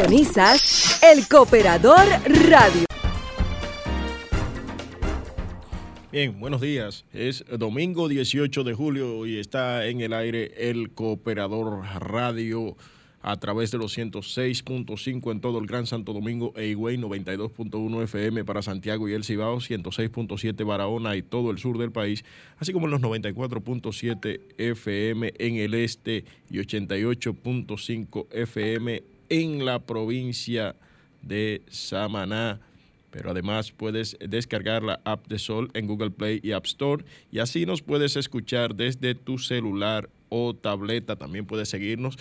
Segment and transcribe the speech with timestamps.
[0.00, 2.06] Sintonizas El Cooperador
[2.48, 2.86] Radio.
[6.10, 7.04] Bien, buenos días.
[7.12, 12.78] Es domingo 18 de julio y está en el aire el Cooperador Radio
[13.20, 18.44] a través de los 106.5 en todo el Gran Santo Domingo e Higüey, 92.1 FM
[18.46, 22.24] para Santiago y El Cibao, 106.7 Barahona y todo el sur del país,
[22.58, 30.76] así como en los 94.7 FM en el este y 88.5 FM en la provincia
[31.22, 32.60] de Samaná.
[33.10, 37.40] Pero además puedes descargar la app de Sol en Google Play y App Store y
[37.40, 41.16] así nos puedes escuchar desde tu celular o tableta.
[41.16, 42.18] También puedes seguirnos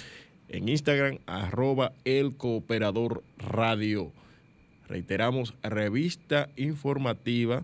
[0.48, 4.12] en Instagram, arroba el cooperador radio.
[4.88, 7.64] Reiteramos, revista informativa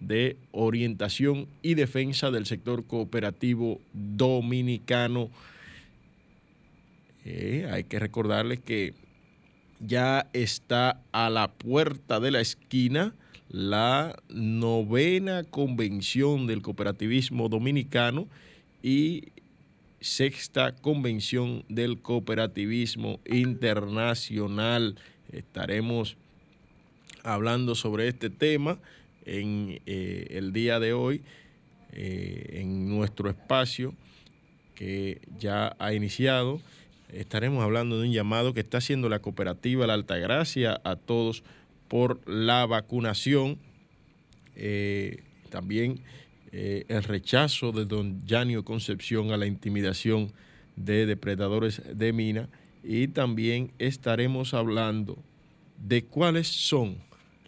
[0.00, 5.30] de orientación y defensa del sector cooperativo dominicano.
[7.28, 8.94] Eh, hay que recordarles que
[9.80, 13.14] ya está a la puerta de la esquina
[13.48, 18.28] la novena convención del cooperativismo dominicano
[18.80, 19.32] y
[20.00, 24.96] sexta convención del cooperativismo internacional.
[25.32, 26.16] Estaremos
[27.24, 28.78] hablando sobre este tema
[29.24, 31.22] en eh, el día de hoy
[31.92, 33.94] eh, en nuestro espacio
[34.76, 36.60] que ya ha iniciado.
[37.12, 41.44] Estaremos hablando de un llamado que está haciendo la cooperativa La Altagracia a todos
[41.88, 43.58] por la vacunación.
[44.56, 46.00] Eh, también
[46.52, 50.32] eh, el rechazo de don Yanio Concepción a la intimidación
[50.74, 52.48] de depredadores de mina
[52.82, 55.18] y también estaremos hablando
[55.78, 56.98] de cuáles son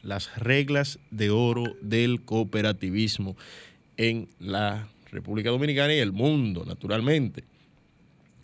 [0.03, 3.37] las reglas de oro del cooperativismo
[3.97, 7.45] en la República Dominicana y el mundo, naturalmente.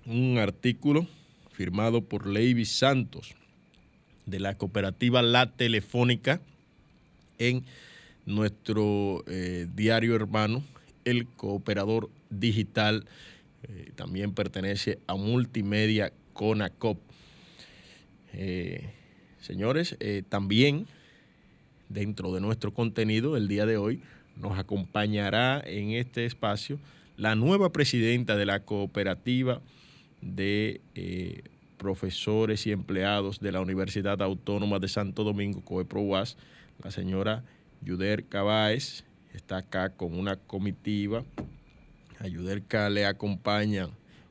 [0.06, 1.06] Un artículo
[1.52, 3.34] firmado por Leivis Santos
[4.26, 6.42] de la cooperativa La Telefónica
[7.38, 7.64] en
[8.26, 10.62] nuestro eh, diario hermano,
[11.06, 13.06] El Cooperador Digital,
[13.62, 16.98] eh, también pertenece a Multimedia Conacop.
[18.34, 18.90] Eh,
[19.40, 19.96] señores,
[20.28, 20.86] también
[21.88, 24.02] dentro de nuestro contenido el día de hoy
[24.36, 26.78] nos acompañará en este espacio
[27.16, 29.62] la nueva presidenta de la cooperativa
[30.24, 30.80] de
[31.76, 36.36] profesores y empleados de la Universidad Autónoma de Santo Domingo, COEPROUAS,
[36.82, 37.44] la señora
[37.82, 41.24] Yuder Cabáez está acá con una comitiva.
[42.20, 43.88] A Yuderca le acompaña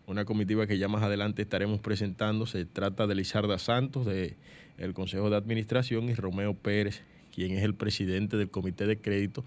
[0.07, 2.45] una comitiva que ya más adelante estaremos presentando.
[2.45, 4.35] Se trata de Lizarda Santos, del
[4.77, 7.03] el Consejo de Administración, y Romeo Pérez,
[7.33, 9.43] quien es el presidente del Comité de Crédito.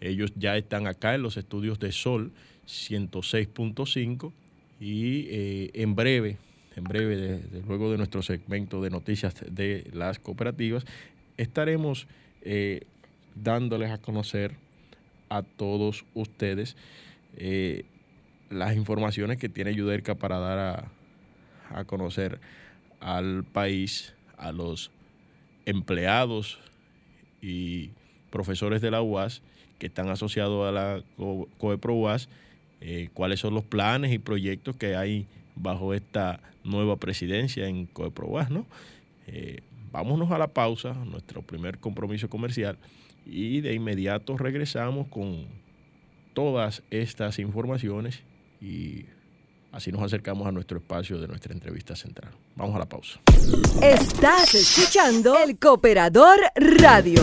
[0.00, 2.32] Ellos ya están acá en los estudios de Sol
[2.66, 4.32] 106.5
[4.80, 6.38] y eh, en breve,
[6.74, 10.86] en breve, luego de nuestro segmento de noticias de las cooperativas,
[11.36, 12.06] estaremos
[12.42, 12.80] eh,
[13.34, 14.54] dándoles a conocer
[15.28, 16.76] a todos ustedes
[17.36, 17.84] eh,
[18.48, 22.40] las informaciones que tiene Yuderca para dar a, a, conocer
[23.00, 24.90] al país, a los
[25.66, 26.58] empleados
[27.42, 27.90] y
[28.30, 29.42] profesores de la UAS
[29.78, 31.02] que están asociados a la
[31.58, 32.28] COEPRO UAS,
[32.80, 38.28] eh, cuáles son los planes y proyectos que hay bajo esta nueva presidencia en COEPRO
[38.28, 38.66] UAS, ¿no?
[39.26, 39.60] Eh,
[39.92, 42.78] vámonos a la pausa, nuestro primer compromiso comercial
[43.26, 45.46] y de inmediato regresamos con
[46.32, 48.20] todas estas informaciones
[48.60, 49.04] y
[49.72, 52.32] así nos acercamos a nuestro espacio de nuestra entrevista central.
[52.56, 53.20] Vamos a la pausa.
[53.82, 57.22] Estás escuchando El Cooperador Radio.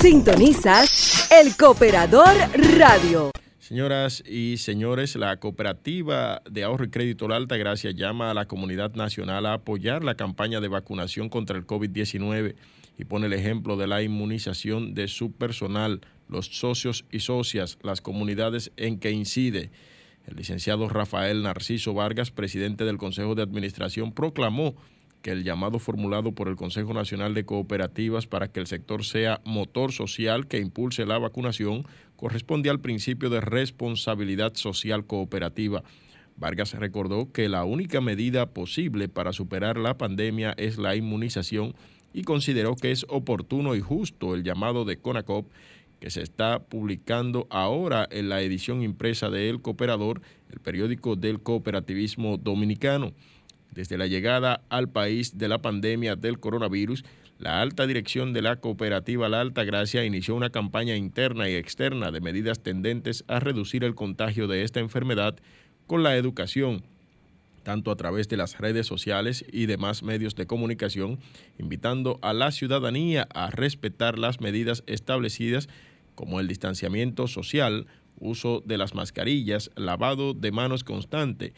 [0.00, 2.34] Sintonizas El Cooperador
[2.78, 3.30] Radio.
[3.72, 8.44] Señoras y señores, la cooperativa de ahorro y crédito La Alta Gracia llama a la
[8.44, 12.54] comunidad nacional a apoyar la campaña de vacunación contra el COVID-19
[12.98, 18.02] y pone el ejemplo de la inmunización de su personal, los socios y socias, las
[18.02, 19.70] comunidades en que incide.
[20.26, 24.74] El licenciado Rafael Narciso Vargas, presidente del Consejo de Administración, proclamó
[25.22, 29.40] que el llamado formulado por el Consejo Nacional de Cooperativas para que el sector sea
[29.44, 31.86] motor social que impulse la vacunación
[32.22, 35.82] corresponde al principio de responsabilidad social cooperativa.
[36.36, 41.74] Vargas recordó que la única medida posible para superar la pandemia es la inmunización
[42.14, 45.50] y consideró que es oportuno y justo el llamado de CONACOP
[45.98, 50.22] que se está publicando ahora en la edición impresa de El Cooperador,
[50.52, 53.14] el periódico del cooperativismo dominicano.
[53.72, 57.04] Desde la llegada al país de la pandemia del coronavirus,
[57.42, 62.12] la alta dirección de la cooperativa La Alta Gracia inició una campaña interna y externa
[62.12, 65.34] de medidas tendentes a reducir el contagio de esta enfermedad
[65.88, 66.84] con la educación,
[67.64, 71.18] tanto a través de las redes sociales y demás medios de comunicación,
[71.58, 75.68] invitando a la ciudadanía a respetar las medidas establecidas
[76.14, 77.88] como el distanciamiento social,
[78.20, 81.54] uso de las mascarillas, lavado de manos constante,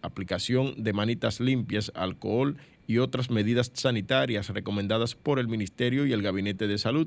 [0.00, 2.56] aplicación de manitas limpias, alcohol
[2.90, 7.06] y otras medidas sanitarias recomendadas por el Ministerio y el Gabinete de Salud.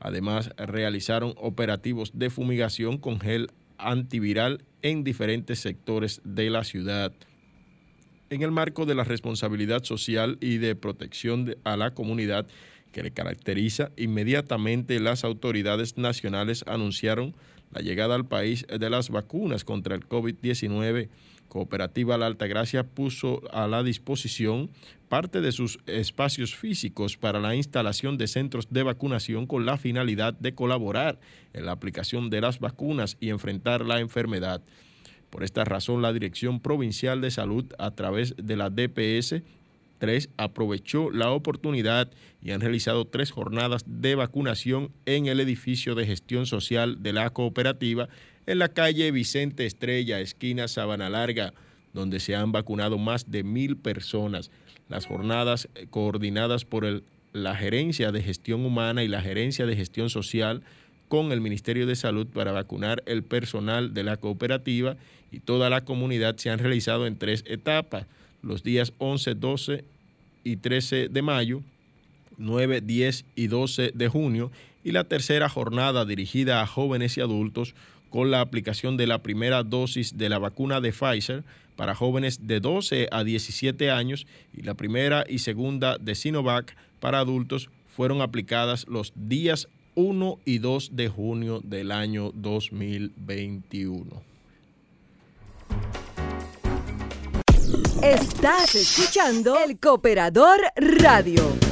[0.00, 7.12] Además, realizaron operativos de fumigación con gel antiviral en diferentes sectores de la ciudad.
[8.30, 12.46] En el marco de la responsabilidad social y de protección a la comunidad
[12.90, 17.34] que le caracteriza, inmediatamente las autoridades nacionales anunciaron
[17.70, 21.10] la llegada al país de las vacunas contra el COVID-19
[21.52, 24.70] Cooperativa La Altagracia puso a la disposición
[25.10, 30.32] parte de sus espacios físicos para la instalación de centros de vacunación con la finalidad
[30.32, 31.20] de colaborar
[31.52, 34.62] en la aplicación de las vacunas y enfrentar la enfermedad.
[35.28, 39.42] Por esta razón, la Dirección Provincial de Salud, a través de la DPS
[39.98, 42.10] 3, aprovechó la oportunidad
[42.42, 47.28] y han realizado tres jornadas de vacunación en el edificio de gestión social de la
[47.28, 48.08] cooperativa
[48.46, 51.52] en la calle Vicente Estrella, esquina Sabana Larga,
[51.92, 54.50] donde se han vacunado más de mil personas.
[54.88, 57.02] Las jornadas eh, coordinadas por
[57.32, 60.62] la Gerencia de Gestión Humana y la Gerencia de Gestión Social
[61.08, 64.96] con el Ministerio de Salud para vacunar el personal de la cooperativa
[65.30, 68.06] y toda la comunidad se han realizado en tres etapas,
[68.42, 69.84] los días 11, 12
[70.44, 71.62] y 13 de mayo,
[72.38, 74.50] 9, 10 y 12 de junio,
[74.84, 77.74] y la tercera jornada dirigida a jóvenes y adultos
[78.12, 81.42] con la aplicación de la primera dosis de la vacuna de Pfizer
[81.76, 87.18] para jóvenes de 12 a 17 años y la primera y segunda de Sinovac para
[87.18, 94.22] adultos fueron aplicadas los días 1 y 2 de junio del año 2021.
[98.02, 101.71] Estás escuchando el Cooperador Radio.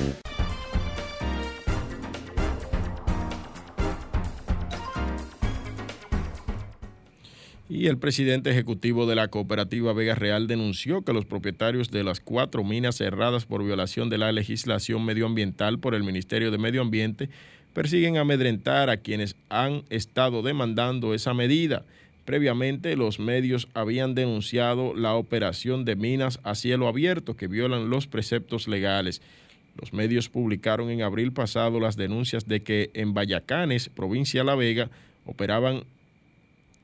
[7.80, 12.20] Y el presidente ejecutivo de la cooperativa Vega Real denunció que los propietarios de las
[12.20, 17.30] cuatro minas cerradas por violación de la legislación medioambiental por el Ministerio de Medio Ambiente
[17.72, 21.86] persiguen amedrentar a quienes han estado demandando esa medida.
[22.26, 28.06] Previamente, los medios habían denunciado la operación de minas a cielo abierto que violan los
[28.06, 29.22] preceptos legales.
[29.80, 34.54] Los medios publicaron en abril pasado las denuncias de que en Vallacanes, provincia de La
[34.54, 34.90] Vega,
[35.24, 35.84] operaban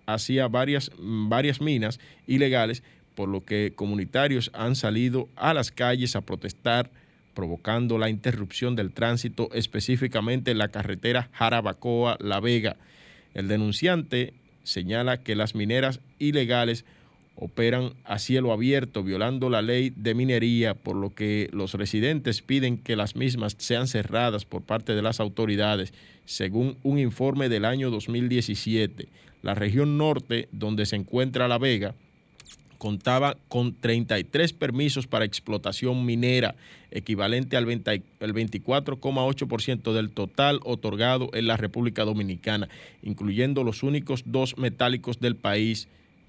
[0.06, 2.82] hacía varias, varias minas ilegales,
[3.14, 6.90] por lo que comunitarios han salido a las calles a protestar,
[7.34, 12.76] provocando la interrupción del tránsito, específicamente en la carretera Jarabacoa-La Vega.
[13.34, 14.32] El denunciante
[14.62, 16.84] señala que las mineras ilegales
[17.36, 22.78] operan a cielo abierto, violando la ley de minería, por lo que los residentes piden
[22.78, 25.92] que las mismas sean cerradas por parte de las autoridades,
[26.24, 29.08] según un informe del año 2017
[29.46, 31.94] la región norte, donde se encuentra La Vega,
[32.78, 36.56] contaba con 33 permisos para explotación minera,
[36.90, 42.68] equivalente al, 24,8% del total otorgado en la República Dominicana,
[43.02, 45.86] incluyendo los únicos dos metálicos del país,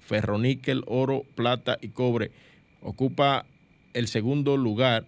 [0.08, 2.30] ferroníquel, oro, plata y cobre.
[2.80, 3.44] Ocupa
[3.92, 5.04] el segundo lugar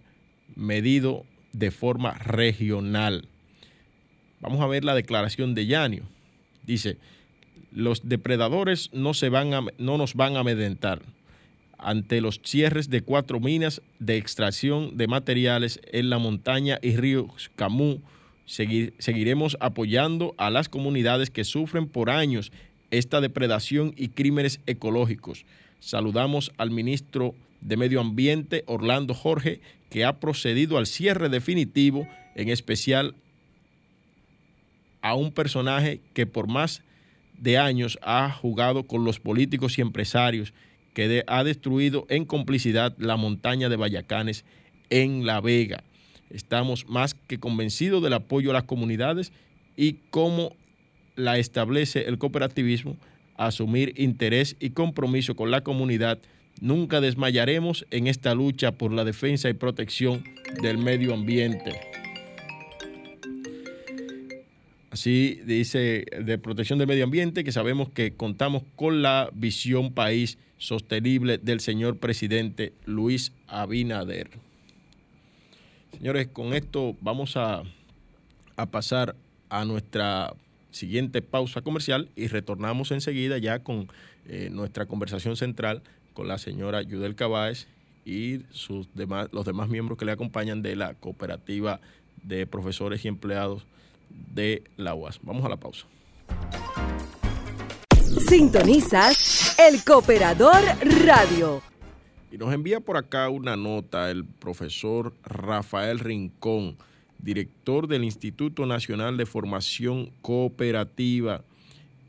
[0.55, 3.27] medido de forma regional.
[4.39, 6.03] Vamos a ver la declaración de Yanio.
[6.65, 6.97] Dice,
[7.71, 11.01] los depredadores no, se van no nos van a amedrentar
[11.79, 17.27] ante los cierres de cuatro minas de extracción de materiales en la montaña y río
[17.55, 18.01] Camú.
[18.45, 22.51] seguiremos apoyando a las comunidades que sufren por años
[22.91, 25.45] esta depredación y crímenes ecológicos.
[25.79, 32.49] Saludamos al ministro de Medio Ambiente, Orlando Jorge, que ha procedido al cierre definitivo, en
[32.49, 33.15] especial
[35.01, 36.83] a un personaje que por más
[37.37, 40.53] de años ha jugado con los políticos y empresarios
[40.93, 44.45] que ha destruido en complicidad la montaña de Vallacanes
[44.89, 45.83] en La Vega.
[46.29, 49.31] Estamos más que convencidos del apoyo a las comunidades
[49.75, 50.55] y cómo
[51.15, 52.97] la establece el cooperativismo,
[53.37, 56.19] asumir interés y compromiso con la comunidad.
[56.59, 60.23] Nunca desmayaremos en esta lucha por la defensa y protección
[60.61, 61.79] del medio ambiente.
[64.91, 70.37] Así dice de protección del medio ambiente, que sabemos que contamos con la visión país
[70.57, 74.29] sostenible del señor presidente Luis Abinader.
[75.93, 77.63] Señores, con esto vamos a,
[78.69, 79.15] pasar
[79.49, 80.33] a nuestra
[80.71, 83.87] siguiente pausa comercial y retornamos enseguida ya con
[84.27, 85.81] eh, nuestra conversación central
[86.13, 87.67] con la señora Yudel Cabáez
[88.05, 91.79] y sus demás, los demás miembros que le acompañan de la cooperativa
[92.23, 93.65] de profesores y empleados
[94.09, 95.19] de la UAS.
[95.23, 95.85] Vamos a la pausa.
[98.27, 100.61] Sintonizas el Cooperador
[101.05, 101.61] Radio.
[102.31, 106.77] Y nos envía por acá una nota el profesor Rafael Rincón,
[107.23, 111.43] director del Instituto Nacional de Formación Cooperativa,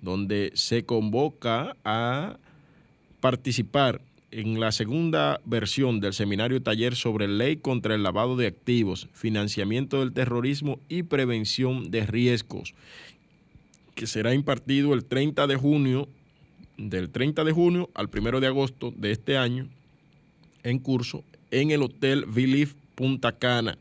[0.01, 2.37] donde se convoca a
[3.21, 4.01] participar
[4.33, 10.01] en la segunda versión del seminario taller sobre ley contra el lavado de activos, financiamiento
[10.01, 12.75] del terrorismo y prevención de riesgos,
[13.95, 16.09] que será impartido el 30 de junio,
[16.79, 19.69] del 30 de junio al 1 de agosto de este año,
[20.63, 23.79] en curso en el Hotel Vilif Punta Cana.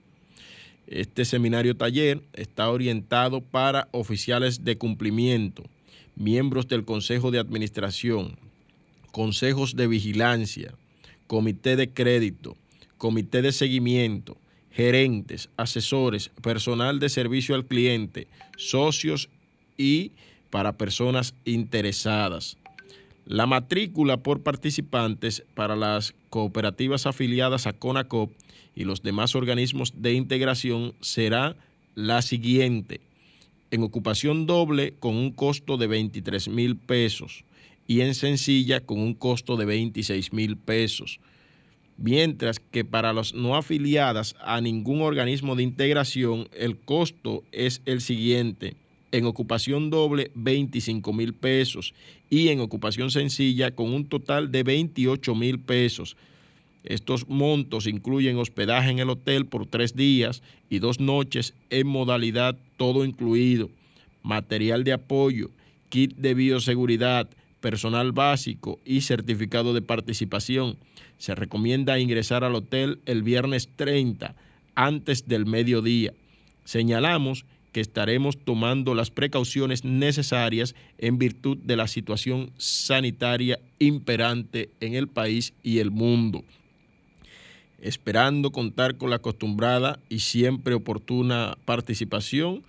[0.91, 5.63] Este seminario taller está orientado para oficiales de cumplimiento,
[6.17, 8.37] miembros del Consejo de Administración,
[9.13, 10.73] consejos de vigilancia,
[11.27, 12.57] comité de crédito,
[12.97, 14.35] comité de seguimiento,
[14.69, 19.29] gerentes, asesores, personal de servicio al cliente, socios
[19.77, 20.11] y
[20.49, 22.57] para personas interesadas.
[23.25, 28.31] La matrícula por participantes para las cooperativas afiliadas a CONACOP
[28.75, 31.55] y los demás organismos de integración será
[31.95, 33.01] la siguiente.
[33.69, 37.45] En ocupación doble con un costo de 23 mil pesos
[37.87, 41.19] y en sencilla con un costo de 26 mil pesos.
[41.97, 48.01] Mientras que para los no afiliadas a ningún organismo de integración el costo es el
[48.01, 48.75] siguiente.
[49.11, 51.93] En ocupación doble 25 mil pesos
[52.29, 56.15] y en ocupación sencilla con un total de 28 mil pesos.
[56.83, 62.57] Estos montos incluyen hospedaje en el hotel por tres días y dos noches en modalidad
[62.77, 63.69] todo incluido,
[64.23, 65.51] material de apoyo,
[65.89, 70.77] kit de bioseguridad, personal básico y certificado de participación.
[71.17, 74.35] Se recomienda ingresar al hotel el viernes 30
[74.73, 76.13] antes del mediodía.
[76.65, 84.95] Señalamos que estaremos tomando las precauciones necesarias en virtud de la situación sanitaria imperante en
[84.95, 86.43] el país y el mundo.
[87.79, 92.63] Esperando contar con la acostumbrada y siempre oportuna participación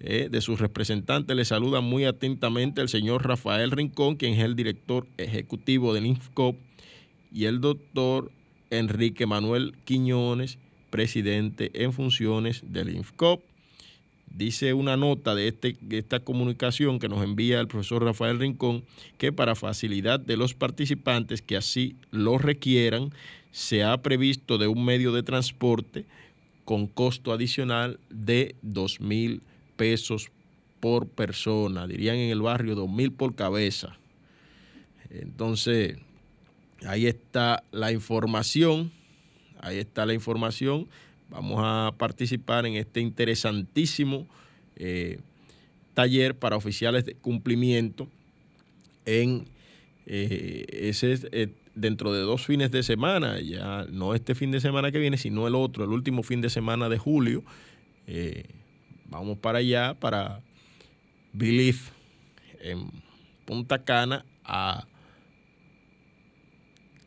[0.00, 4.56] eh, de sus representantes, le saluda muy atentamente el señor Rafael Rincón, quien es el
[4.56, 6.56] director ejecutivo del INFCOP,
[7.32, 8.30] y el doctor
[8.70, 10.58] Enrique Manuel Quiñones,
[10.90, 13.42] presidente en funciones del INFCOP
[14.36, 18.84] dice una nota de, este, esta comunicación que nos envía el profesor Rafael Rincón,
[19.18, 23.12] que para facilidad de los participantes que así lo requieran,
[23.50, 26.04] se ha previsto de un medio de transporte
[26.64, 29.40] con costo adicional de dos mil
[29.76, 30.30] pesos
[30.80, 33.96] por persona, dirían en el barrio dos mil por cabeza.
[35.08, 35.96] Entonces,
[36.86, 38.92] ahí está la información,
[39.60, 40.88] ahí está la información
[41.28, 44.26] Vamos a participar en este interesantísimo
[44.76, 45.18] eh,
[45.94, 48.08] taller para oficiales de cumplimiento
[49.04, 49.46] en
[50.06, 54.92] eh, ese eh, dentro de dos fines de semana, ya no este fin de semana
[54.92, 57.42] que viene, sino el otro, el último fin de semana de julio.
[59.06, 60.40] vamos para allá, para
[61.32, 61.80] Believe,
[62.60, 62.90] en
[63.44, 64.86] Punta Cana, a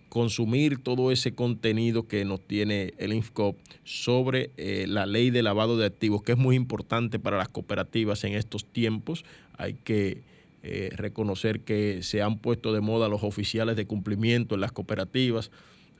[0.10, 5.78] consumir todo ese contenido que nos tiene el INFCOP sobre eh, la ley de lavado
[5.78, 9.24] de activos, que es muy importante para las cooperativas en estos tiempos.
[9.58, 10.24] Hay que
[10.64, 15.52] eh, reconocer que se han puesto de moda los oficiales de cumplimiento en las cooperativas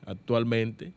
[0.04, 0.92] actualmente,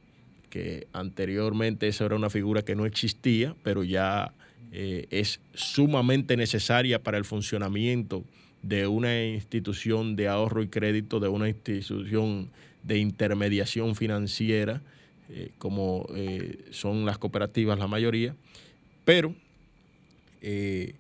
[0.50, 4.34] que anteriormente esa era una figura que no existía, pero ya
[4.72, 8.24] eh, es sumamente necesaria para el funcionamiento
[8.64, 12.50] de una institución de ahorro y crédito, de una institución
[12.84, 14.82] de intermediación financiera,
[15.30, 18.36] eh, como eh, son las cooperativas la mayoría,
[19.06, 19.34] pero
[20.42, 20.94] eh,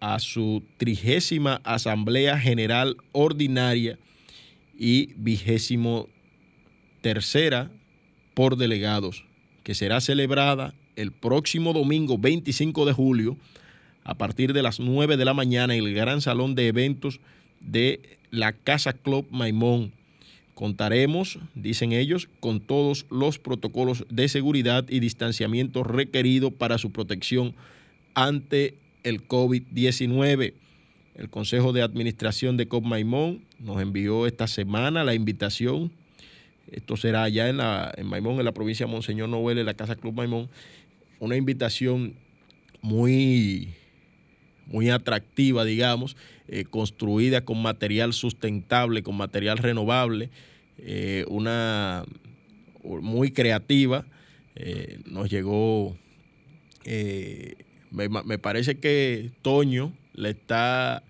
[0.00, 3.98] a su trigésima Asamblea General Ordinaria
[4.78, 6.08] y vigésimo
[7.00, 7.70] tercera
[8.34, 9.24] por delegados,
[9.62, 13.36] que será celebrada el próximo domingo 25 de julio
[14.04, 17.20] a partir de las 9 de la mañana en el gran salón de eventos
[17.60, 19.92] de la Casa Club Maimón.
[20.56, 27.54] Contaremos, dicen ellos, con todos los protocolos de seguridad y distanciamiento requeridos para su protección
[28.14, 30.54] ante el COVID-19.
[31.14, 35.92] El Consejo de Administración de COP Maimón nos envió esta semana la invitación.
[36.72, 37.60] Esto será allá en,
[38.00, 40.48] en Maimón, en la provincia de Monseñor Noel, en la Casa Club Maimón.
[41.20, 42.14] Una invitación
[42.80, 43.74] muy,
[44.66, 46.16] muy atractiva, digamos,
[46.48, 50.30] eh, construida con material sustentable, con material renovable,
[50.78, 52.04] eh, una
[52.84, 54.06] muy creativa.
[54.54, 55.96] Eh, nos llegó,
[57.90, 61.02] me, me, parece que Toño le está,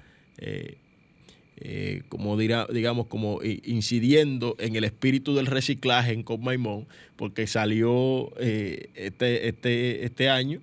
[2.08, 6.86] como dirá, digamos, como incidiendo en el espíritu del reciclaje en Maimón,
[7.16, 10.60] porque salió este, este, este año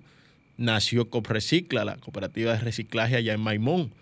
[0.56, 3.92] nació Recicla, la cooperativa de reciclaje allá en Maimón.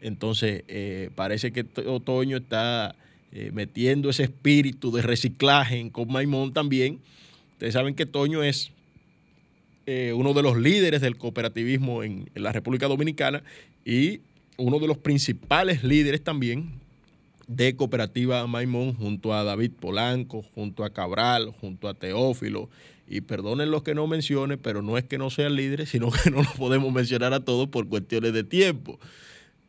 [0.00, 2.94] Entonces, eh, parece que Otoño está
[3.32, 7.00] eh, metiendo ese espíritu de reciclaje en Maimón también.
[7.52, 8.72] Ustedes saben que Toño es
[9.86, 13.42] eh, uno de los líderes del cooperativismo en, en, la República Dominicana
[13.84, 14.20] y
[14.56, 16.80] uno de los principales líderes también
[17.46, 22.68] de Cooperativa Maimón, junto a David Polanco, junto a Cabral, junto a Teófilo
[23.10, 26.30] y perdonen los que no mencione, pero no es que no sean líderes, sino que
[26.30, 29.00] no los podemos mencionar a todos por cuestiones de tiempo.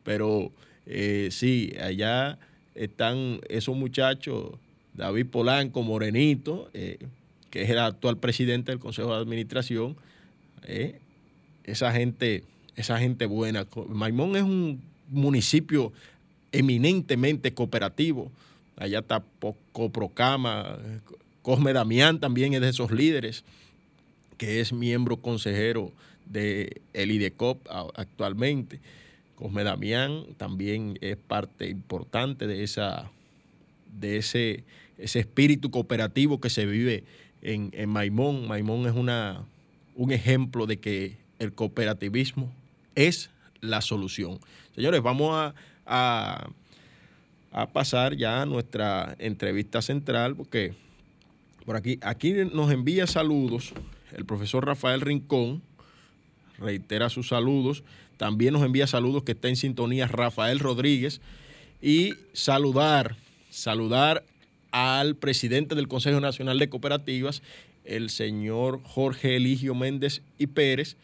[0.04, 0.52] Pero
[0.86, 2.38] eh, sí, allá
[2.76, 4.52] están esos muchachos,
[4.94, 6.98] David Polanco, Morenito, eh,
[7.50, 9.96] que es el actual presidente del Consejo de Administración,
[10.62, 11.00] eh,
[11.64, 12.44] esa gente,
[12.76, 13.66] esa gente buena.
[13.88, 15.92] Maimón es un municipio
[16.52, 18.30] eminentemente cooperativo.
[18.76, 19.24] Allá está
[19.72, 20.78] Coprocama,
[21.42, 23.44] Cosme Damián también es de esos líderes,
[24.38, 25.92] que es miembro consejero
[26.26, 28.80] de el IDECOP actualmente.
[29.34, 33.10] Cosme Damián también es parte importante de, esa,
[34.00, 34.62] de ese,
[34.98, 37.02] ese espíritu cooperativo que se vive
[37.42, 38.46] en, en Maimón.
[38.46, 39.44] Maimón es una,
[39.96, 42.52] un ejemplo de que el cooperativismo
[42.94, 44.38] es la solución.
[44.76, 45.54] Señores, vamos a,
[45.86, 46.50] a,
[47.50, 50.74] a pasar ya a nuestra entrevista central porque
[51.64, 53.72] por aquí, aquí nos envía saludos
[54.16, 55.62] el profesor Rafael Rincón,
[56.58, 57.82] reitera sus saludos.
[58.16, 61.20] También nos envía saludos que está en sintonía Rafael Rodríguez.
[61.80, 63.16] Y saludar,
[63.50, 64.24] saludar
[64.70, 67.42] al presidente del Consejo Nacional de Cooperativas,
[67.84, 70.96] el señor Jorge Eligio Méndez y Pérez,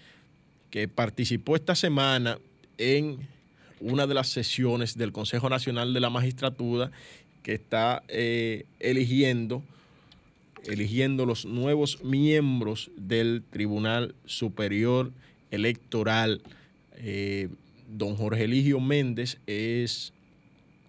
[0.71, 2.38] que participó esta semana
[2.77, 3.27] en
[3.81, 6.90] una de las sesiones del Consejo Nacional de la Magistratura
[7.42, 9.62] que está eh, eligiendo
[10.68, 15.12] eligiendo los nuevos miembros del Tribunal Superior
[15.50, 16.42] Electoral.
[16.96, 17.48] Eh,
[17.88, 20.12] don Jorge Eligio Méndez es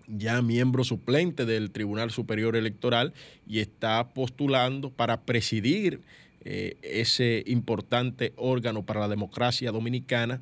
[0.08, 3.14] ya miembro suplente del Tribunal Superior Electoral
[3.48, 6.02] y está postulando para presidir
[6.44, 10.42] eh, ese importante órgano para la democracia dominicana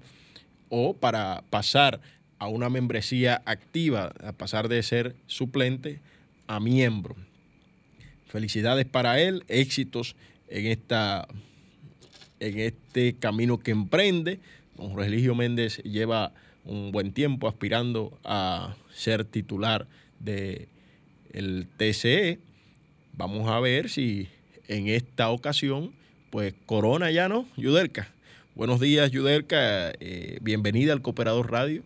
[0.70, 2.02] o para pasar
[2.40, 6.00] a una membresía activa, a pasar de ser suplente
[6.48, 7.16] a miembro.
[8.28, 10.16] Felicidades para él, éxitos
[10.50, 11.28] en, esta,
[12.40, 14.40] en este camino que emprende.
[14.76, 16.34] Don Religio Méndez lleva
[16.66, 19.88] un buen tiempo aspirando a ser titular
[20.20, 20.68] del
[21.32, 22.40] el TCE.
[23.14, 24.28] Vamos a ver si
[24.68, 25.94] en esta ocasión,
[26.30, 28.10] pues corona ya no, Yudelka.
[28.54, 29.92] Buenos días, Yudelka.
[30.00, 31.84] Eh, bienvenida al Cooperador Radio.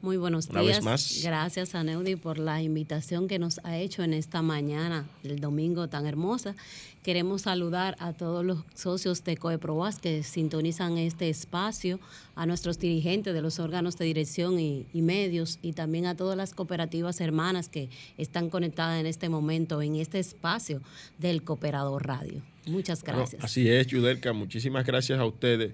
[0.00, 1.22] Muy buenos días.
[1.24, 5.88] Gracias a Neudi por la invitación que nos ha hecho en esta mañana del domingo
[5.88, 6.54] tan hermosa.
[7.02, 11.98] Queremos saludar a todos los socios de COEPROAS que sintonizan este espacio,
[12.36, 16.54] a nuestros dirigentes de los órganos de dirección y, medios y también a todas las
[16.54, 20.80] cooperativas hermanas que están conectadas en este momento en este espacio
[21.18, 22.40] del Cooperador Radio.
[22.66, 23.42] Muchas gracias.
[23.42, 24.32] así es, Yudelka.
[24.32, 25.72] Muchísimas gracias a ustedes.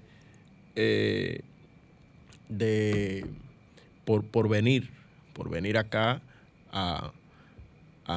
[0.75, 1.41] Eh,
[2.49, 3.25] de
[4.05, 4.89] por, por venir,
[5.33, 6.21] por venir acá
[6.71, 7.11] a,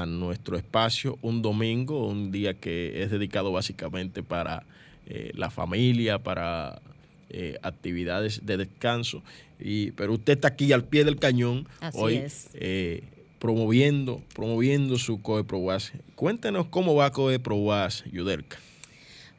[0.06, 4.66] nuestro espacio un domingo, un día que es dedicado básicamente para
[5.06, 6.82] eh, la familia, para
[7.30, 9.22] eh, actividades de descanso.
[9.58, 12.22] Y, pero usted está aquí al pie del cañón hoy
[12.52, 13.02] eh,
[13.38, 15.92] promoviendo, promoviendo su COEPROWAS.
[16.14, 18.58] Cuéntenos cómo va COEPROWAS, Yudelka.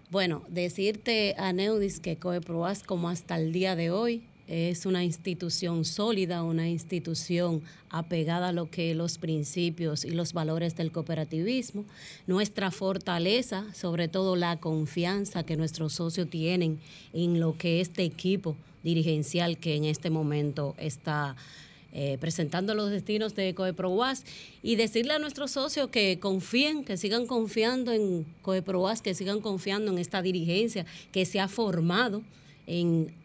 [0.09, 5.85] Bueno, decirte a Neudis que COEPROAS como hasta el día de hoy es una institución
[5.85, 11.85] sólida, una institución apegada a lo que los principios y los valores del cooperativismo.
[12.25, 16.79] Nuestra fortaleza, sobre todo la confianza que nuestros socios tienen
[17.13, 21.35] en lo que este equipo dirigencial que en este momento está
[21.91, 24.23] eh, presentando los destinos de COEPROAS
[24.63, 29.91] y decirle a nuestros socios que confíen, que sigan confiando en COEPROAS, que sigan confiando
[29.91, 32.23] en esta dirigencia que se ha formado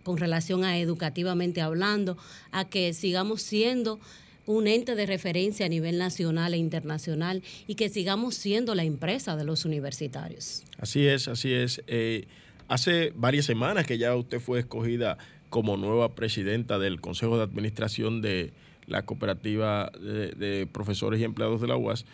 [0.02, 2.16] con relación a educativamente hablando,
[2.52, 4.00] a que sigamos siendo
[4.46, 9.36] un ente de referencia a nivel nacional e internacional y que sigamos siendo la empresa
[9.36, 10.64] de los universitarios.
[10.78, 11.82] Así es, así es.
[11.86, 12.26] Eh,
[12.68, 18.20] hace varias semanas que ya usted fue escogida como nueva presidenta del Consejo de Administración
[18.22, 18.52] de
[18.86, 22.04] la Cooperativa de, Profesores y Empleados de la UAS.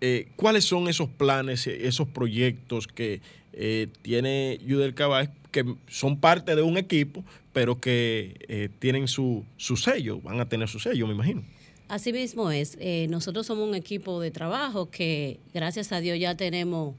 [0.00, 6.56] Eh, ¿Cuáles son esos planes, esos proyectos que eh, tiene Yudel Cabáez que son parte
[6.56, 11.06] de un equipo, pero que eh, tienen su, su, sello, van a tener su sello,
[11.06, 11.44] me imagino.
[11.88, 12.76] Así mismo es.
[12.80, 16.94] Eh, nosotros somos un equipo de trabajo que, gracias a Dios, ya tenemos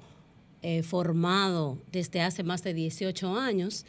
[0.62, 3.86] eh, formado desde hace más de 18 años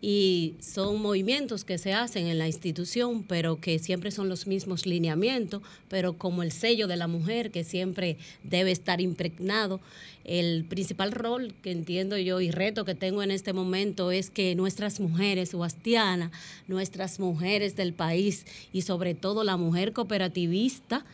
[0.00, 4.86] y son movimientos que se hacen en la institución, pero que siempre son los mismos
[4.86, 9.80] lineamientos, pero como el sello de la mujer que siempre debe estar impregnado.
[10.24, 14.54] El principal rol que entiendo yo y reto que tengo en este momento es que
[14.54, 16.30] nuestras mujeres huastianas,
[16.68, 21.04] nuestras mujeres del país y sobre todo la mujer cooperativista,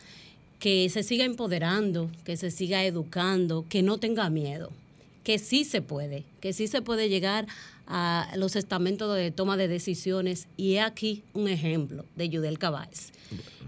[0.59, 4.71] que se siga empoderando, que se siga educando, que no tenga miedo,
[5.23, 7.72] que sí se puede, que sí se puede llegar a
[8.35, 13.11] los estamentos de toma de decisiones y he aquí un ejemplo de Yudel Cabáez.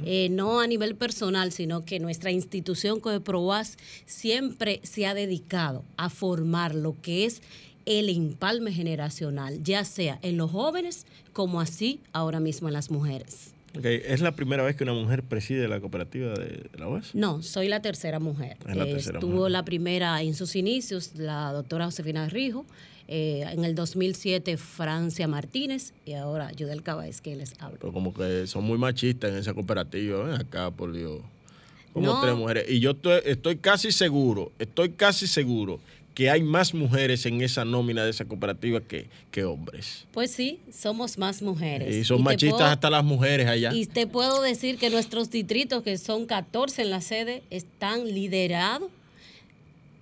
[0.04, 6.10] Eh, no a nivel personal, sino que nuestra institución COEPROAS siempre se ha dedicado a
[6.10, 7.42] formar lo que es
[7.86, 13.55] el empalme generacional, ya sea en los jóvenes como así ahora mismo en las mujeres.
[13.84, 17.14] ¿Es la primera vez que una mujer preside la cooperativa de la UAS?
[17.16, 18.58] No, soy la tercera mujer.
[18.66, 22.66] La Estuvo la primera en sus inicios, la doctora Josefina Rijo,
[23.08, 27.78] eh, en el 2007 Francia Martínez y ahora Yudel Cabáez que les hablo.
[27.80, 31.22] Pero como que son muy machistas en esa cooperativa, acá por Dios.
[31.94, 32.66] Como tres mujeres.
[32.70, 35.80] Y yo estoy, estoy casi seguro, estoy casi seguro
[36.16, 40.08] que hay más mujeres en esa nómina de esa cooperativa que, que hombres.
[40.14, 41.94] Pues sí, somos más mujeres.
[41.94, 43.74] Y son machistas hasta las mujeres allá.
[43.74, 48.90] Y te puedo decir que nuestros distritos, que son 14 en la sede, están liderados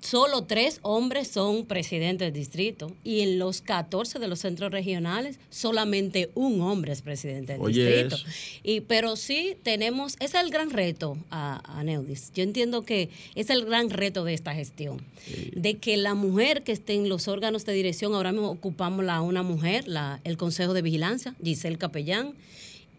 [0.03, 5.39] solo tres hombres son presidentes del distrito y en los 14 de los centros regionales
[5.49, 8.17] solamente un hombre es presidente del distrito.
[8.63, 12.31] Y, pero sí tenemos, ese es el gran reto a, Neudis.
[12.33, 15.01] Yo entiendo que es el gran reto de esta gestión,
[15.53, 19.21] de que la mujer que esté en los órganos de dirección, ahora mismo ocupamos la
[19.21, 22.33] una mujer, la, el Consejo de Vigilancia, Giselle Capellán,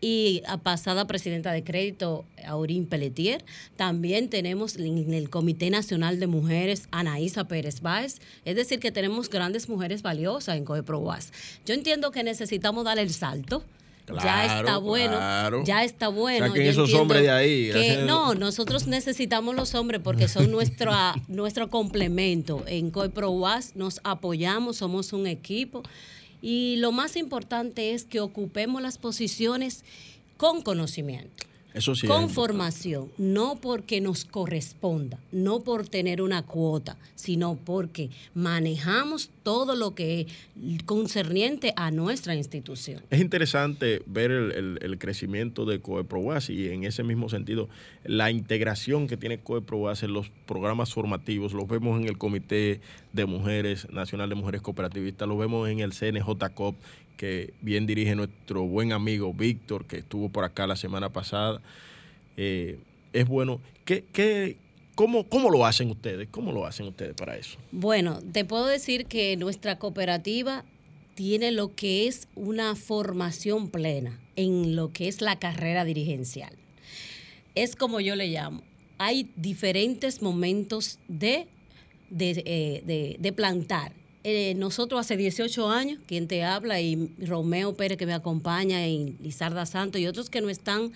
[0.05, 3.43] y a pasada presidenta de crédito, Aurín Pelletier.
[3.77, 8.21] También tenemos en el Comité Nacional de Mujeres, Anaísa Pérez Báez.
[8.45, 11.33] Es decir, que tenemos grandes mujeres valiosas en COEPROAS.
[11.65, 13.65] Yo entiendo que necesitamos dar el salto.
[14.23, 16.49] ya está bueno, ya está bueno.
[16.49, 17.73] Saquen esos hombres de ahí.
[18.05, 20.93] no, nosotros necesitamos los hombres porque son nuestro,
[21.29, 22.63] nuestro complemento.
[22.67, 25.83] En COEPROAS nos apoyamos, somos un equipo.
[26.47, 29.83] Y lo más importante es que ocupemos las posiciones
[30.37, 31.47] con conocimiento.
[31.75, 38.11] Eso sí con formación, no porque nos corresponda, no por tener una cuota, sino porque
[38.33, 43.03] manejamos todo lo que es concerniente a nuestra institución.
[43.11, 47.69] Es interesante ver el, crecimiento de COEPROAS y en ese mismo sentido
[48.05, 51.53] la integración que tiene COEPROAS en los programas formativos.
[51.53, 52.81] Los vemos en el Comité
[53.13, 56.77] de Mujeres, Nacional de Mujeres Cooperativistas, lo vemos en el CNJCOP
[57.17, 61.61] que bien dirige nuestro buen amigo Víctor, que estuvo por acá la semana pasada.
[62.37, 62.79] Eh,
[63.13, 63.61] es bueno.
[63.85, 64.57] ¿Qué, qué,
[64.95, 66.29] cómo, ¿Cómo lo hacen ustedes?
[66.31, 67.59] ¿Cómo lo hacen ustedes para eso?
[67.71, 70.65] Bueno, te puedo decir que nuestra cooperativa
[71.15, 76.53] tiene lo que es una formación plena en lo que es la carrera dirigencial.
[77.55, 78.63] Es como yo le llamo.
[78.99, 81.47] Hay diferentes momentos de,
[82.11, 83.93] de, eh, de plantar
[84.25, 89.17] eh, nosotros hace 18 años, quien te habla, y Romeo Pérez que me acompaña, y
[89.23, 90.93] Lizarda Santos y otros que no están,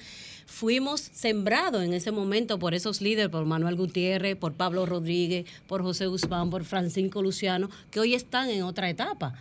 [0.47, 5.83] fuimos sembrados en ese momento por esos líderes, por Manuel Gutiérrez, por Pablo Rodríguez, por
[5.83, 9.35] José Guzmán, por Francisco Luciano, que hoy están en otra etapa.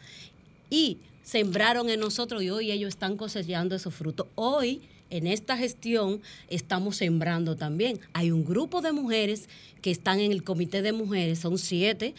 [0.69, 4.27] Y sembraron en nosotros y hoy ellos están cosechando esos frutos.
[4.35, 8.01] Hoy en esta gestión estamos sembrando también.
[8.11, 9.47] Hay un grupo de mujeres
[9.81, 12.13] que están en el comité de mujeres, son siete,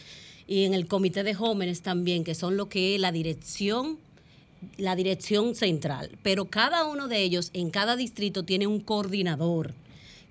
[0.49, 3.97] y en el comité de jóvenes también, que son lo que es la dirección
[4.75, 9.73] la dirección central, pero cada uno de ellos en cada distrito tiene un coordinador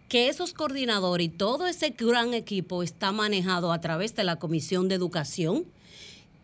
[0.09, 4.89] que esos coordinadores y todo ese gran equipo está manejado a través de la Comisión
[4.89, 5.65] de Educación.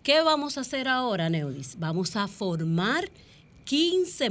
[0.03, 1.79] ¿Qué vamos a hacer ahora, Neudis?
[1.79, 3.11] Vamos a formar
[3.65, 4.31] 15,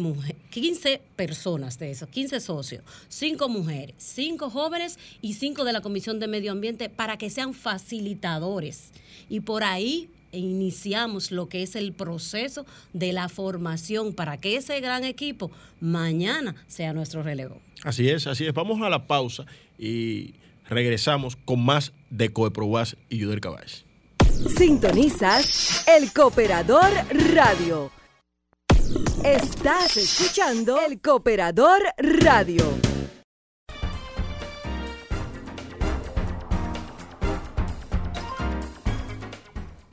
[0.50, 6.20] 15 personas de esos, 15 socios, 5 mujeres, 5 jóvenes y 5 de la Comisión
[6.20, 8.92] de Medio Ambiente para que sean facilitadores.
[9.30, 14.80] Y por ahí iniciamos lo que es el proceso de la formación para que ese
[14.80, 17.60] gran equipo mañana sea nuestro relevo.
[17.84, 18.54] Así es, así es.
[18.54, 19.46] Vamos a la pausa
[19.78, 20.36] y
[20.70, 23.84] regresamos con más de Coeprowas y Yudel Caballé.
[24.58, 26.92] Sintonizas el Cooperador
[27.34, 28.03] Radio.
[29.26, 32.62] Estás escuchando el Cooperador Radio.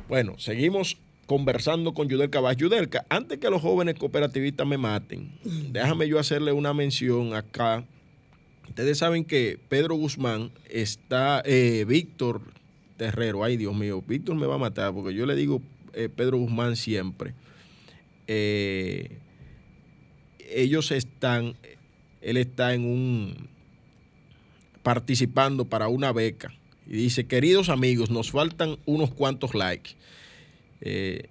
[0.09, 2.57] Bueno, seguimos conversando con Yudelka Cabas.
[2.57, 5.39] Yudelka, antes que los jóvenes cooperativistas me maten,
[5.71, 7.85] déjame yo hacerle una mención acá.
[8.69, 12.41] Ustedes saben que Pedro Guzmán está, eh, Víctor
[12.97, 15.63] Terrero, ay Dios mío, Víctor me va a matar porque yo le digo
[15.93, 17.33] eh, Pedro Guzmán siempre.
[18.33, 19.19] Eh,
[20.39, 21.57] ellos están,
[22.21, 23.49] él está en un,
[24.85, 26.55] participando para una beca.
[26.87, 29.97] Y dice, queridos amigos, nos faltan unos cuantos likes.
[30.81, 31.27] Eh,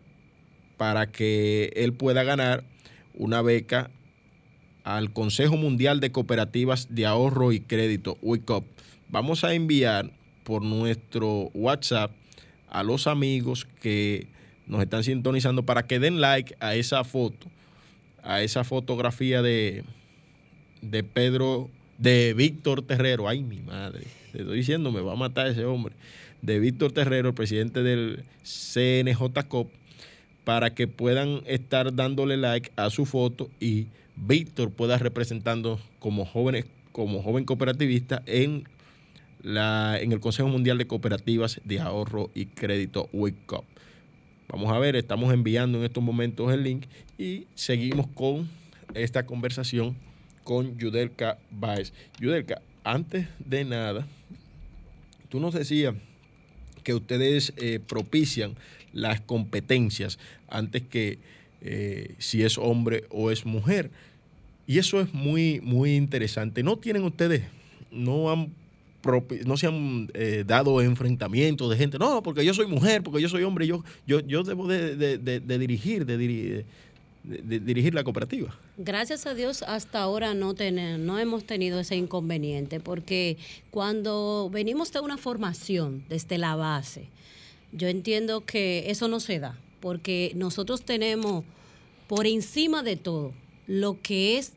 [0.76, 2.66] para que él pueda ganar
[3.14, 3.92] una beca
[4.84, 8.66] al Consejo Mundial de Cooperativas de Ahorro y Crédito, WICOP.
[9.08, 10.12] Vamos a enviar
[10.44, 12.12] por nuestro WhatsApp
[12.68, 14.28] a los amigos que
[14.70, 17.48] nos están sintonizando para que den like a esa foto,
[18.24, 19.84] a esa fotografía de,
[20.82, 23.28] de Pedro, de Víctor Terrero.
[23.28, 25.96] Ay, mi madre, te estoy diciendo, me va a matar ese hombre
[26.42, 29.70] de Víctor Terrero, el presidente del CNJCOP,
[30.44, 36.66] para que puedan estar dándole like a su foto y Víctor pueda representando como jóvenes,
[36.92, 38.66] como joven cooperativista en
[39.42, 43.66] la, en el Consejo Mundial de Cooperativas de Ahorro y Crédito WICOP.
[44.52, 46.86] Vamos a ver, estamos enviando en estos momentos el link
[47.20, 48.50] y seguimos con
[48.96, 49.96] esta conversación
[50.44, 51.94] con Yudelka Baez.
[52.20, 54.08] Yudelka, antes de nada,
[55.30, 55.94] tú nos decías
[56.84, 58.56] que ustedes eh, propician
[58.92, 61.20] las competencias antes que
[61.62, 63.92] eh, si es hombre o es mujer.
[64.66, 66.64] Y eso es muy, muy interesante.
[66.64, 67.44] ¿No tienen ustedes,
[67.92, 68.52] no han
[69.46, 73.30] no se han eh, dado enfrentamientos de gente, no, porque yo soy mujer, porque yo
[73.30, 75.20] soy hombre, yo, yo, yo debo de,
[75.58, 76.66] dirigir, de, dirigir
[77.24, 78.56] dirigir la cooperativa.
[78.78, 83.38] Gracias a Dios hasta ahora no, no hemos tenido ese inconveniente porque
[83.72, 87.08] cuando venimos de una formación desde la base,
[87.72, 91.44] yo entiendo que eso no se da porque nosotros tenemos
[92.08, 93.34] por encima de todo
[93.68, 94.54] lo que es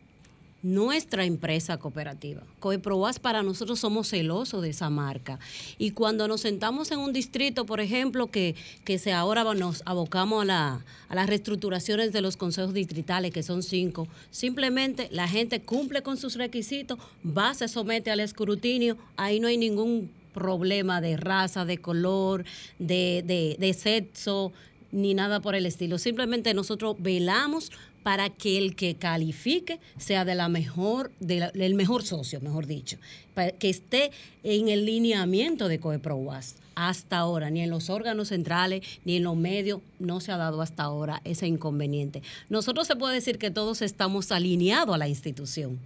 [0.63, 2.43] nuestra empresa cooperativa.
[2.61, 5.39] Coeproas para nosotros somos celosos de esa marca.
[5.77, 10.43] Y cuando nos sentamos en un distrito, por ejemplo, que, que se ahora nos abocamos
[10.43, 15.61] a, la, a las reestructuraciones de los consejos distritales, que son cinco, simplemente la gente
[15.63, 21.17] cumple con sus requisitos, va, se somete al escrutinio, ahí no hay ningún problema de
[21.17, 22.45] raza, de color,
[22.79, 24.53] de, de, de sexo,
[24.93, 25.99] ni nada por el estilo.
[25.99, 32.41] Simplemente nosotros velamos para que el que califique sea de la mejor, del mejor socio,
[32.41, 32.99] mejor dicho,
[33.35, 34.11] para que esté
[34.43, 36.57] en el lineamiento de COEPROAS.
[36.75, 40.63] Hasta ahora, ni en los órganos centrales, ni en los medios, no se ha dado
[40.63, 42.23] hasta ahora ese inconveniente.
[42.49, 45.79] Nosotros se puede decir que todos estamos alineados a la institución.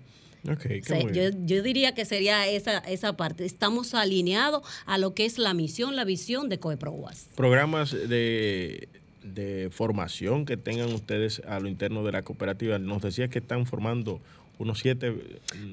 [0.48, 0.80] Okay,
[1.12, 3.44] yo, yo, diría que sería esa, esa parte.
[3.44, 7.30] Estamos alineados a lo que es la misión, la visión de COEPROAS.
[7.34, 8.88] Programas de
[9.34, 12.78] de formación que tengan ustedes a lo interno de la cooperativa?
[12.78, 14.20] Nos decía que están formando
[14.58, 15.14] unos siete.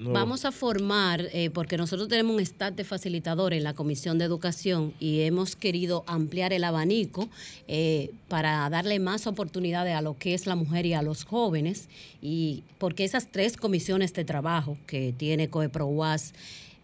[0.02, 4.26] Vamos a formar, eh, porque nosotros tenemos un staff de facilitadores en la Comisión de
[4.26, 7.30] Educación y hemos querido ampliar el abanico
[7.68, 11.88] eh, para darle más oportunidades a lo que es la mujer y a los jóvenes,
[12.22, 16.34] y porque esas tres comisiones de trabajo que tiene COEPROUAS,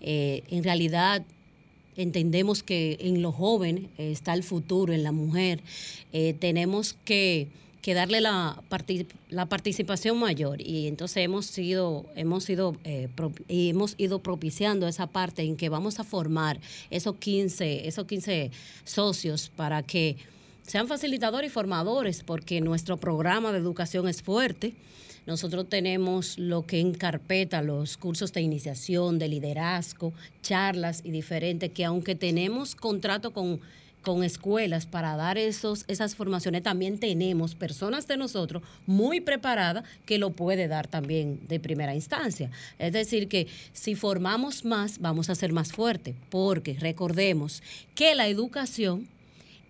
[0.02, 1.26] eh, en realidad
[2.02, 5.62] entendemos que en los jóvenes está el futuro, en la mujer.
[6.14, 7.48] Eh, tenemos que,
[7.90, 8.62] darle la,
[9.32, 13.10] la participación mayor y entonces hemos sido hemos sido eh,
[13.48, 16.60] hemos ido propiciando esa parte en que vamos a formar
[16.92, 18.52] esos 15 esos 15
[18.84, 20.18] socios para que
[20.70, 24.76] sean facilitadores y formadores, porque nuestro programa de educación es fuerte.
[25.30, 30.12] Nosotros tenemos lo que en carpeta, los cursos de iniciación, de liderazgo,
[30.42, 33.60] charlas y diferentes, que aunque tenemos contrato con
[34.02, 40.18] con escuelas para dar esos, esas formaciones, también tenemos personas de nosotros muy preparadas que
[40.18, 42.50] lo puede dar también de primera instancia.
[42.80, 47.62] Es decir, que si formamos más, vamos a ser más fuertes, porque recordemos
[47.94, 49.06] que la educación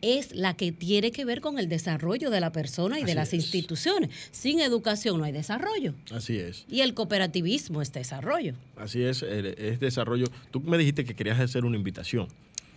[0.02, 3.34] es la que tiene que ver con el desarrollo de la persona y de las
[3.34, 4.10] instituciones.
[4.32, 5.94] Sin educación no hay desarrollo.
[6.12, 6.66] Así es.
[6.70, 8.56] Y el cooperativismo es desarrollo.
[8.78, 10.28] Así es, es desarrollo.
[10.52, 12.28] Tú me dijiste que querías hacer una invitación.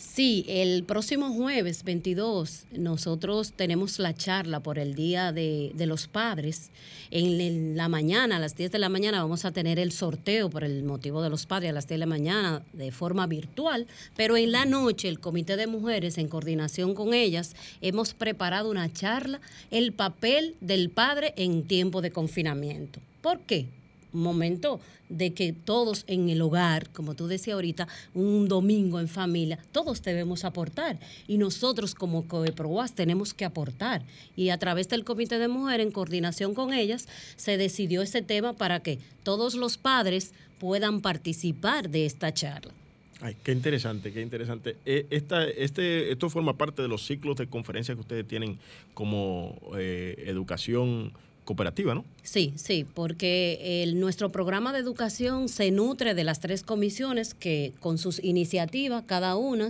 [0.03, 6.71] Sí, el próximo jueves 22 nosotros tenemos la charla por el Día de, los Padres.
[7.11, 10.65] En, la mañana, a las 10 de la mañana, vamos a tener el sorteo por
[10.65, 13.87] el motivo de los padres a las 10 de la mañana de forma virtual,
[14.17, 18.93] pero en la noche el Comité de Mujeres, en coordinación con ellas, hemos preparado una
[18.93, 23.01] charla, el papel del padre en tiempo de confinamiento.
[23.23, 23.69] ¿Por qué?
[24.13, 29.59] Momento de que todos en el hogar, como tú decías ahorita, un domingo en familia,
[29.73, 30.99] todos debemos aportar.
[31.29, 34.03] Y nosotros como COEPROAS tenemos que aportar.
[34.37, 38.55] Y a través del Comité de Mujeres, en coordinación con ellas, se decidió ese tema
[38.55, 42.73] para que todos los padres puedan participar de esta charla.
[43.21, 44.77] Ay, qué interesante, qué interesante.
[44.85, 48.59] Eh, esta, este, esto forma parte de los ciclos de conferencias que ustedes tienen
[48.95, 51.13] como eh, educación
[51.45, 52.05] cooperativa, ¿no?
[52.23, 57.73] Sí, sí, porque el, nuestro programa de educación se nutre de las tres comisiones que
[57.81, 59.69] con sus iniciativas, cada una,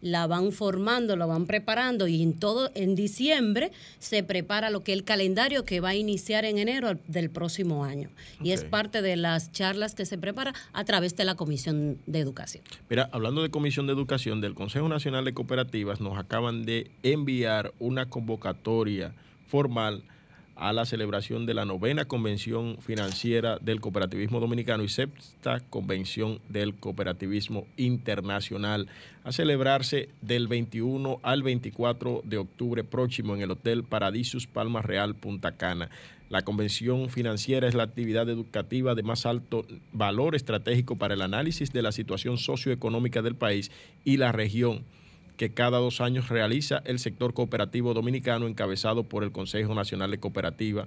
[0.00, 4.92] la van formando, la van preparando y en todo, en diciembre se prepara lo que
[4.92, 8.10] es el calendario que va a iniciar en enero del próximo año.
[8.42, 12.20] Y es parte de las charlas que se prepara a través de la Comisión de
[12.20, 12.62] Educación.
[12.88, 17.72] Mira, hablando de Comisión de Educación, del Consejo Nacional de Cooperativas nos acaban de enviar
[17.78, 19.14] una convocatoria
[19.48, 20.04] formal
[20.56, 26.74] a la celebración de la novena Convención Financiera del Cooperativismo Dominicano y sexta Convención del
[26.74, 28.88] Cooperativismo Internacional,
[29.24, 35.14] a celebrarse del 21 al 24 de octubre próximo en el Hotel Paradisus Palma Real
[35.14, 35.90] Punta Cana.
[36.30, 41.72] La convención financiera es la actividad educativa de más alto valor estratégico para el análisis
[41.72, 43.70] de la situación socioeconómica del país
[44.04, 44.84] y la región
[45.36, 50.18] que cada dos años realiza el sector cooperativo dominicano encabezado por el Consejo Nacional de
[50.18, 50.86] Cooperativa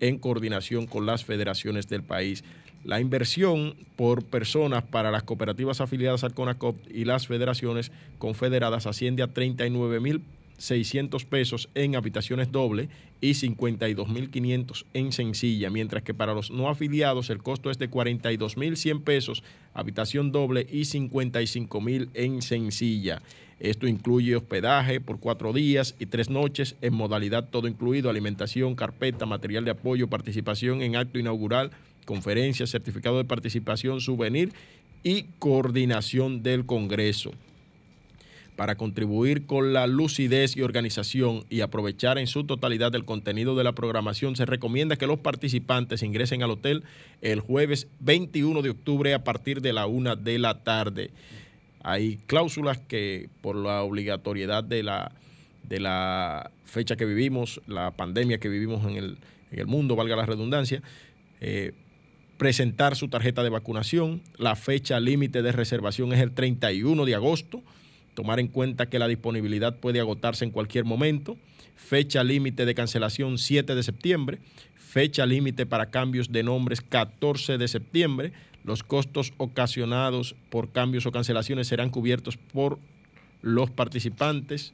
[0.00, 2.44] en coordinación con las federaciones del país.
[2.84, 9.22] La inversión por personas para las cooperativas afiliadas al CONACOP y las federaciones confederadas asciende
[9.22, 10.22] a 39 mil
[10.58, 12.88] 600 pesos en habitaciones doble
[13.20, 19.02] y 52.500 en sencilla, mientras que para los no afiliados el costo es de 42.100
[19.02, 23.22] pesos habitación doble y 55.000 en sencilla.
[23.60, 29.26] Esto incluye hospedaje por cuatro días y tres noches en modalidad todo incluido, alimentación, carpeta,
[29.26, 31.70] material de apoyo, participación en acto inaugural,
[32.04, 34.52] conferencia, certificado de participación, souvenir
[35.02, 37.32] y coordinación del Congreso.
[38.56, 43.64] Para contribuir con la lucidez y organización y aprovechar en su totalidad el contenido de
[43.64, 46.84] la programación, se recomienda que los participantes ingresen al hotel
[47.20, 51.10] el jueves 21 de octubre a partir de la una de la tarde.
[51.84, 55.12] Hay cláusulas que por la obligatoriedad de la,
[55.62, 59.18] de la fecha que vivimos, la pandemia que vivimos en el,
[59.52, 60.82] en el mundo, valga la redundancia,
[61.42, 61.72] eh,
[62.38, 64.22] presentar su tarjeta de vacunación.
[64.38, 67.62] La fecha límite de reservación es el 31 de agosto.
[68.14, 71.36] Tomar en cuenta que la disponibilidad puede agotarse en cualquier momento,
[71.76, 74.38] fecha límite de cancelación 7 de septiembre,
[74.94, 81.10] fecha límite para cambios de nombres 14 de septiembre, los costos ocasionados por cambios o
[81.10, 82.78] cancelaciones serán cubiertos por
[83.42, 84.72] los participantes,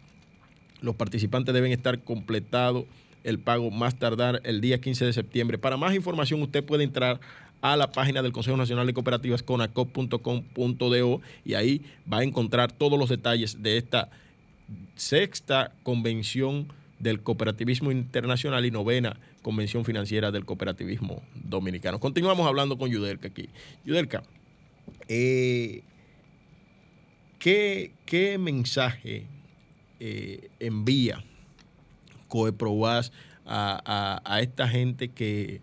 [0.83, 2.85] los participantes deben estar completado
[3.25, 5.57] el pago más tardar el día 15 de septiembre.
[5.57, 7.19] Para más información usted puede entrar
[7.63, 11.81] a la página del Consejo Nacional de Cooperativas conacop.com.do y ahí
[12.13, 14.11] va a encontrar todos los detalles de esta
[14.97, 16.69] sexta convención
[17.01, 21.99] del cooperativismo internacional y novena convención financiera del cooperativismo dominicano.
[21.99, 23.49] Continuamos hablando con Yudelka aquí.
[23.85, 24.23] Yudelka,
[25.09, 25.83] eh,
[27.39, 29.27] ¿qué, mensaje
[29.99, 31.25] eh, envía
[32.29, 33.11] Coeproas
[33.45, 35.61] a, a esta gente que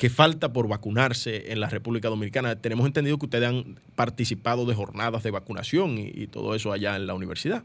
[0.00, 2.56] que falta por vacunarse en la República Dominicana.
[2.56, 7.06] Tenemos entendido que ustedes han participado de jornadas de vacunación y, todo eso allá en
[7.06, 7.64] la universidad.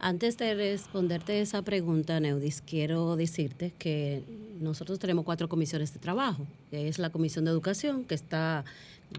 [0.00, 4.22] Antes de responderte esa pregunta, Neudis, quiero decirte que
[4.60, 6.46] nosotros tenemos cuatro comisiones de trabajo.
[6.70, 8.64] Es la Comisión de Educación, que está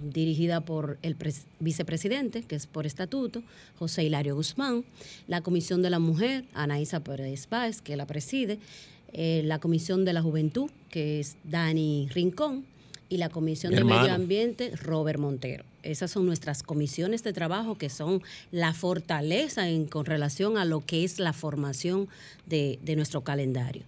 [0.01, 1.17] dirigida por el
[1.59, 3.43] vicepresidente, que es por estatuto,
[3.77, 4.85] José Hilario Guzmán,
[5.27, 8.59] la Comisión de la Mujer, Anaísa Pérez Báez, que la preside,
[9.11, 12.63] eh, la Comisión de la Juventud, que es Dani Rincón,
[13.09, 15.63] y la Comisión de Medio Ambiente, Robert Montero.
[15.81, 20.85] Esas son nuestras comisiones de trabajo que son la fortaleza en, con relación a lo
[20.85, 22.07] que es la formación
[22.45, 23.83] de, de nuestro calendario.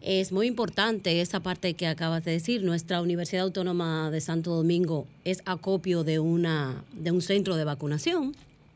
[0.00, 2.62] Es muy importante esa parte que acabas de decir.
[2.62, 8.34] Nuestra Universidad Autónoma de Santo Domingo es acopio de, una, de un centro de vacunación.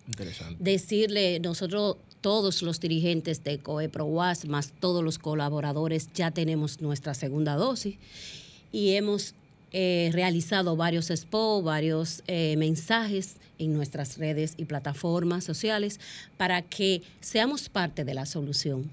[0.08, 0.56] Interesante.
[0.58, 7.56] Decirle, nosotros todos los dirigentes de COEPROWAS, más todos los colaboradores, ya tenemos nuestra segunda
[7.56, 7.96] dosis
[8.72, 9.34] y hemos
[9.72, 16.00] eh, realizado varios spots, varios eh, mensajes en nuestras redes y plataformas sociales
[16.36, 18.90] para que seamos parte de la solución,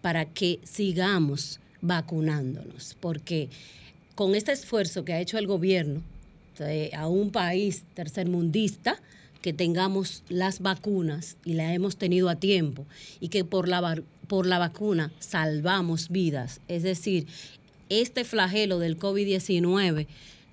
[0.00, 3.48] para que sigamos vacunándonos, porque
[4.14, 6.02] con este esfuerzo que ha hecho el gobierno
[6.96, 9.00] a un país tercermundista,
[9.42, 12.86] que tengamos las vacunas y las hemos tenido a tiempo
[13.20, 16.60] y que por la, por la vacuna salvamos vidas.
[16.68, 17.26] Es decir,
[18.00, 20.06] este flagelo del COVID-19,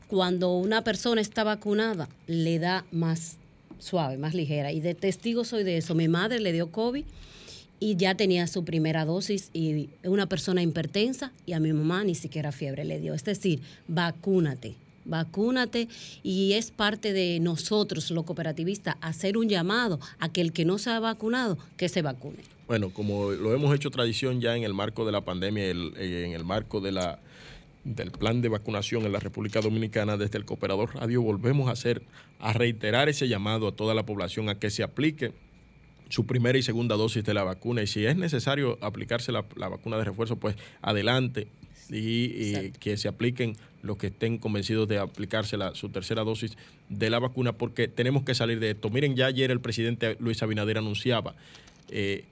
[0.07, 3.37] cuando una persona está vacunada, le da más
[3.79, 4.71] suave, más ligera.
[4.71, 5.95] Y de testigo soy de eso.
[5.95, 7.05] Mi madre le dio COVID
[7.79, 12.15] y ya tenía su primera dosis y una persona hipertensa y a mi mamá ni
[12.15, 13.13] siquiera fiebre le dio.
[13.13, 14.75] Es decir, vacúnate,
[15.05, 15.87] vacúnate
[16.23, 20.77] y es parte de nosotros, los cooperativistas, hacer un llamado a que el que no
[20.77, 22.58] se ha vacunado, que se vacune.
[22.69, 26.33] Bueno, como lo hemos hecho tradición ya en el marco de la pandemia, eh, en
[26.33, 27.19] el marco de la
[27.83, 32.03] del plan de vacunación en la República Dominicana, desde el Cooperador Radio volvemos a hacer,
[32.37, 35.33] a reiterar ese llamado a toda la población a que se aplique
[36.09, 39.97] su primera y segunda dosis de la vacuna y si es necesario aplicarse la, vacuna
[39.97, 41.47] de refuerzo, pues adelante
[41.89, 46.55] y, que se apliquen los que estén convencidos de aplicarse la, su tercera dosis
[46.89, 48.91] de la vacuna porque tenemos que salir de esto.
[48.91, 51.33] Miren, ya ayer el presidente Luis Abinader anunciaba
[51.89, 52.25] eh,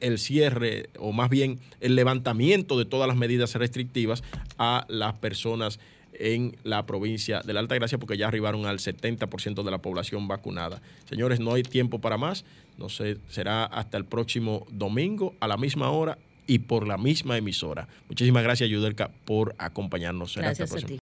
[0.00, 4.22] el cierre o más bien el levantamiento de todas las medidas restrictivas
[4.58, 5.78] a las personas
[6.18, 10.28] en la provincia de la Alta Gracia porque ya arribaron al 70% de la población
[10.28, 10.80] vacunada.
[11.08, 12.44] Señores, no hay tiempo para más.
[12.78, 17.36] No sé, será hasta el próximo domingo a la misma hora y por la misma
[17.36, 17.88] emisora.
[18.08, 20.36] Muchísimas gracias, Yudelka, por acompañarnos.
[20.36, 20.94] Gracias a ti.